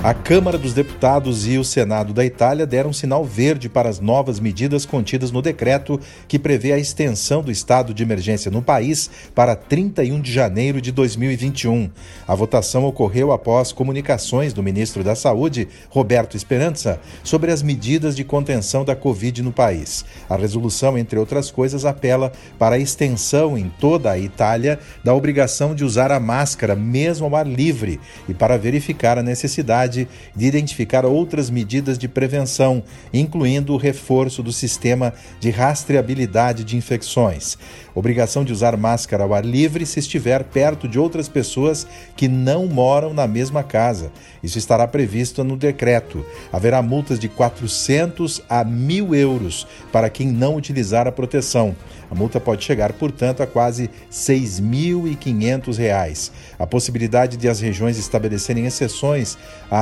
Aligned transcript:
A 0.00 0.14
Câmara 0.14 0.56
dos 0.56 0.72
Deputados 0.72 1.44
e 1.48 1.58
o 1.58 1.64
Senado 1.64 2.12
da 2.12 2.24
Itália 2.24 2.64
deram 2.64 2.92
sinal 2.92 3.24
verde 3.24 3.68
para 3.68 3.88
as 3.88 3.98
novas 3.98 4.38
medidas 4.38 4.86
contidas 4.86 5.32
no 5.32 5.42
decreto 5.42 5.98
que 6.28 6.38
prevê 6.38 6.72
a 6.72 6.78
extensão 6.78 7.42
do 7.42 7.50
estado 7.50 7.92
de 7.92 8.04
emergência 8.04 8.48
no 8.48 8.62
país 8.62 9.10
para 9.34 9.56
31 9.56 10.20
de 10.20 10.32
janeiro 10.32 10.80
de 10.80 10.92
2021. 10.92 11.90
A 12.28 12.34
votação 12.36 12.84
ocorreu 12.84 13.32
após 13.32 13.72
comunicações 13.72 14.52
do 14.52 14.62
ministro 14.62 15.02
da 15.02 15.16
Saúde, 15.16 15.66
Roberto 15.90 16.36
Esperança, 16.36 17.00
sobre 17.24 17.50
as 17.50 17.60
medidas 17.60 18.14
de 18.14 18.22
contenção 18.22 18.84
da 18.84 18.94
Covid 18.94 19.42
no 19.42 19.50
país. 19.50 20.04
A 20.30 20.36
resolução, 20.36 20.96
entre 20.96 21.18
outras 21.18 21.50
coisas, 21.50 21.84
apela 21.84 22.30
para 22.56 22.76
a 22.76 22.78
extensão 22.78 23.58
em 23.58 23.68
toda 23.80 24.12
a 24.12 24.18
Itália 24.18 24.78
da 25.02 25.12
obrigação 25.12 25.74
de 25.74 25.84
usar 25.84 26.12
a 26.12 26.20
máscara 26.20 26.76
mesmo 26.76 27.26
ao 27.26 27.34
ar 27.34 27.46
livre 27.48 27.98
e 28.28 28.32
para 28.32 28.56
verificar 28.56 29.18
a 29.18 29.24
necessidade 29.24 29.87
de 29.88 30.06
identificar 30.36 31.04
outras 31.04 31.50
medidas 31.50 31.98
de 31.98 32.06
prevenção, 32.06 32.82
incluindo 33.12 33.72
o 33.72 33.76
reforço 33.76 34.42
do 34.42 34.52
sistema 34.52 35.12
de 35.40 35.50
rastreabilidade 35.50 36.64
de 36.64 36.76
infecções. 36.76 37.58
Obrigação 37.94 38.44
de 38.44 38.52
usar 38.52 38.76
máscara 38.76 39.24
ao 39.24 39.34
ar 39.34 39.44
livre 39.44 39.84
se 39.84 39.98
estiver 39.98 40.44
perto 40.44 40.86
de 40.86 41.00
outras 41.00 41.28
pessoas 41.28 41.84
que 42.14 42.28
não 42.28 42.66
moram 42.66 43.12
na 43.12 43.26
mesma 43.26 43.64
casa. 43.64 44.12
Isso 44.40 44.56
estará 44.56 44.86
previsto 44.86 45.42
no 45.42 45.56
decreto. 45.56 46.24
Haverá 46.52 46.80
multas 46.80 47.18
de 47.18 47.28
400 47.28 48.40
a 48.48 48.64
1.000 48.64 49.16
euros 49.16 49.66
para 49.90 50.08
quem 50.08 50.28
não 50.28 50.54
utilizar 50.54 51.08
a 51.08 51.12
proteção. 51.12 51.74
A 52.10 52.14
multa 52.14 52.40
pode 52.40 52.64
chegar, 52.64 52.92
portanto, 52.92 53.42
a 53.42 53.46
quase 53.46 53.84
R$ 53.84 53.90
6.500. 54.10 56.30
A 56.58 56.66
possibilidade 56.66 57.36
de 57.36 57.48
as 57.48 57.60
regiões 57.60 57.98
estabelecerem 57.98 58.66
exceções 58.66 59.36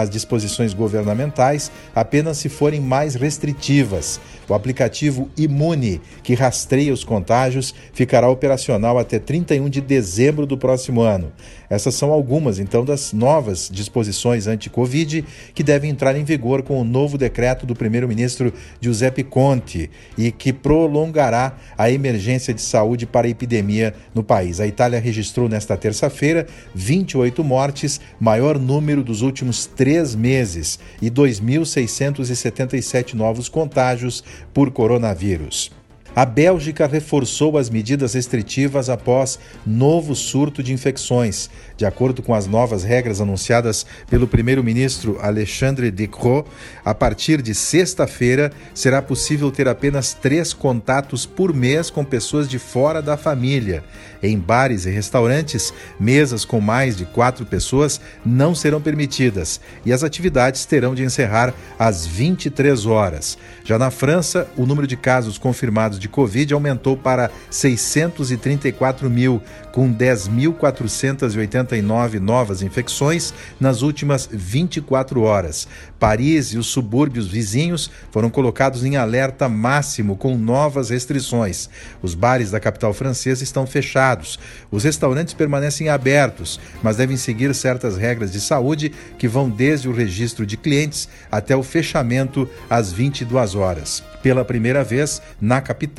às 0.00 0.08
disposições 0.08 0.72
governamentais 0.72 1.70
apenas 1.94 2.38
se 2.38 2.48
forem 2.48 2.80
mais 2.80 3.14
restritivas. 3.14 4.20
O 4.48 4.54
aplicativo 4.54 5.30
Imune, 5.36 6.00
que 6.22 6.34
rastreia 6.34 6.92
os 6.92 7.04
contágios, 7.04 7.74
ficará 7.92 8.28
operacional 8.28 8.98
até 8.98 9.18
31 9.18 9.68
de 9.68 9.80
dezembro 9.80 10.46
do 10.46 10.58
próximo 10.58 11.00
ano. 11.00 11.32
Essas 11.70 11.94
são 11.94 12.12
algumas, 12.12 12.58
então, 12.58 12.84
das 12.84 13.14
novas 13.14 13.70
disposições 13.72 14.46
anti-Covid 14.46 15.24
que 15.54 15.62
devem 15.62 15.90
entrar 15.90 16.14
em 16.16 16.22
vigor 16.22 16.62
com 16.62 16.78
o 16.78 16.84
novo 16.84 17.16
decreto 17.16 17.64
do 17.64 17.74
primeiro-ministro 17.74 18.52
Giuseppe 18.78 19.22
Conte 19.22 19.88
e 20.18 20.30
que 20.30 20.52
prolongará 20.52 21.56
a 21.78 21.90
emergência 21.90 22.52
de 22.52 22.60
saúde 22.60 23.06
para 23.06 23.26
a 23.26 23.30
epidemia 23.30 23.94
no 24.14 24.22
país. 24.22 24.60
A 24.60 24.66
Itália 24.66 25.00
registrou 25.00 25.48
nesta 25.48 25.74
terça-feira 25.74 26.46
28 26.74 27.42
mortes, 27.42 28.00
maior 28.20 28.58
número 28.58 29.02
dos 29.02 29.22
últimos 29.22 29.64
três 29.82 30.14
meses, 30.14 30.78
e 31.02 31.10
2.677 31.10 33.14
novos 33.14 33.48
contágios 33.48 34.22
por 34.54 34.70
coronavírus. 34.70 35.72
A 36.14 36.26
Bélgica 36.26 36.86
reforçou 36.86 37.56
as 37.56 37.70
medidas 37.70 38.12
restritivas 38.12 38.90
após 38.90 39.38
novo 39.64 40.14
surto 40.14 40.62
de 40.62 40.70
infecções. 40.70 41.48
De 41.74 41.86
acordo 41.86 42.22
com 42.22 42.34
as 42.34 42.46
novas 42.46 42.84
regras 42.84 43.18
anunciadas 43.18 43.86
pelo 44.10 44.28
primeiro-ministro 44.28 45.18
Alexandre 45.22 45.90
De 45.90 46.06
Croo, 46.06 46.44
a 46.84 46.94
partir 46.94 47.40
de 47.40 47.54
sexta-feira 47.54 48.52
será 48.74 49.00
possível 49.00 49.50
ter 49.50 49.66
apenas 49.66 50.12
três 50.12 50.52
contatos 50.52 51.24
por 51.24 51.54
mês 51.54 51.88
com 51.88 52.04
pessoas 52.04 52.46
de 52.46 52.58
fora 52.58 53.00
da 53.00 53.16
família. 53.16 53.82
Em 54.22 54.38
bares 54.38 54.84
e 54.84 54.90
restaurantes, 54.90 55.72
mesas 55.98 56.44
com 56.44 56.60
mais 56.60 56.94
de 56.94 57.06
quatro 57.06 57.46
pessoas 57.46 57.98
não 58.24 58.54
serão 58.54 58.82
permitidas 58.82 59.60
e 59.84 59.92
as 59.92 60.04
atividades 60.04 60.66
terão 60.66 60.94
de 60.94 61.02
encerrar 61.02 61.54
às 61.78 62.06
23 62.06 62.84
horas. 62.84 63.38
Já 63.64 63.78
na 63.78 63.90
França, 63.90 64.46
o 64.58 64.66
número 64.66 64.86
de 64.86 64.96
casos 64.96 65.38
confirmados 65.38 66.01
de 66.02 66.08
Covid 66.08 66.52
aumentou 66.52 66.96
para 66.96 67.30
634 67.48 69.08
mil, 69.08 69.40
com 69.70 69.94
10.489 69.94 72.18
novas 72.18 72.60
infecções 72.60 73.32
nas 73.58 73.80
últimas 73.82 74.28
24 74.30 75.22
horas. 75.22 75.66
Paris 75.98 76.48
e 76.48 76.58
os 76.58 76.66
subúrbios 76.66 77.26
vizinhos 77.28 77.90
foram 78.10 78.28
colocados 78.28 78.84
em 78.84 78.96
alerta 78.96 79.48
máximo 79.48 80.16
com 80.16 80.36
novas 80.36 80.90
restrições. 80.90 81.70
Os 82.02 82.14
bares 82.14 82.50
da 82.50 82.58
capital 82.58 82.92
francesa 82.92 83.44
estão 83.44 83.64
fechados. 83.66 84.38
Os 84.70 84.84
restaurantes 84.84 85.32
permanecem 85.32 85.88
abertos, 85.88 86.60
mas 86.82 86.96
devem 86.96 87.16
seguir 87.16 87.54
certas 87.54 87.96
regras 87.96 88.32
de 88.32 88.40
saúde 88.40 88.92
que 89.16 89.28
vão 89.28 89.48
desde 89.48 89.88
o 89.88 89.92
registro 89.92 90.44
de 90.44 90.56
clientes 90.56 91.08
até 91.30 91.54
o 91.54 91.62
fechamento 91.62 92.50
às 92.68 92.92
22 92.92 93.54
horas. 93.54 94.02
Pela 94.22 94.44
primeira 94.44 94.84
vez, 94.84 95.20
na 95.40 95.60
capital, 95.60 95.91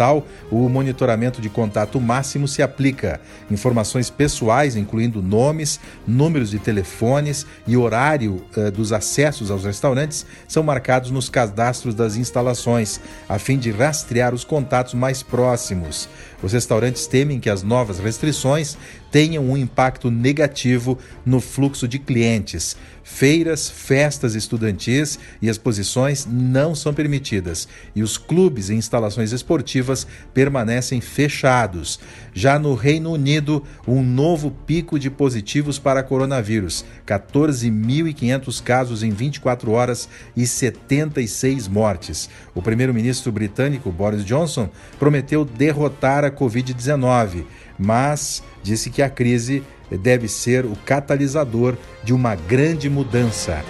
o 0.52 0.68
monitoramento 0.70 1.42
de 1.42 1.50
contato 1.50 2.00
máximo 2.00 2.48
se 2.48 2.62
aplica. 2.62 3.22
Informações 3.50 4.10
pessoais, 4.10 4.76
incluindo 4.76 5.22
nomes, 5.22 5.80
números 6.08 6.50
de 6.50 6.60
telefones 6.60 7.46
e 7.68 7.78
horário 7.78 8.44
eh, 8.56 8.72
dos 8.72 8.92
acessos 8.92 9.52
aos 9.52 9.66
restaurantes, 9.66 10.26
são 10.48 10.64
marcados 10.64 11.12
nos 11.12 11.30
cadastros 11.30 11.94
das 11.94 12.16
instalações, 12.16 13.00
a 13.28 13.38
fim 13.38 13.58
de 13.58 13.72
rastrear 13.72 14.34
os 14.34 14.44
contatos 14.44 14.94
mais 14.94 15.22
próximos. 15.22 16.10
Os 16.42 16.52
restaurantes 16.54 17.08
temem 17.08 17.40
que 17.40 17.50
as 17.50 17.64
novas 17.64 18.00
restrições 18.00 18.78
tenham 19.14 19.48
um 19.48 19.56
impacto 19.56 20.10
negativo 20.10 20.98
no 21.24 21.40
fluxo 21.40 21.88
de 21.88 22.00
clientes. 22.00 22.76
Feiras, 23.04 23.70
festas 23.70 24.34
estudantis 24.34 25.20
e 25.40 25.48
exposições 25.48 26.26
não 26.26 26.74
são 26.74 26.94
permitidas 26.94 27.68
e 27.94 28.02
os 28.02 28.18
clubes 28.18 28.70
e 28.70 28.74
instalações 28.74 29.32
esportivas 29.32 30.08
permanecem 30.34 31.00
fechados. 31.00 32.00
Já 32.34 32.58
no 32.58 32.74
Reino 32.74 33.12
Unido, 33.12 33.64
um 33.86 34.02
novo 34.02 34.50
pico 34.66 34.98
de 34.98 35.12
positivos 35.12 35.78
para 35.78 36.02
coronavírus: 36.02 36.84
14.500 37.06 38.64
casos 38.64 39.04
em 39.04 39.12
24 39.12 39.70
horas 39.74 40.10
e 40.36 40.48
76 40.48 41.68
mortes. 41.68 42.30
O 42.56 42.64
primeiro-ministro 42.64 43.32
britânico 43.32 43.92
Boris 43.92 44.26
Johnson 44.26 44.70
prometeu 44.98 45.46
derrotar 45.46 46.24
a 46.24 46.32
Covid-19, 46.32 47.44
mas 47.78 48.42
disse 48.64 48.90
que 48.90 49.02
a 49.02 49.10
crise 49.10 49.62
deve 49.92 50.28
ser 50.28 50.66
o 50.66 50.76
catalisador 50.86 51.76
de 52.04 52.14
uma 52.14 52.36
grande 52.36 52.90
mudança. 52.90 53.64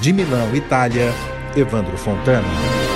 De 0.00 0.12
Milão, 0.12 0.54
Itália, 0.54 1.12
Evandro 1.56 1.96
Fontana. 1.96 2.93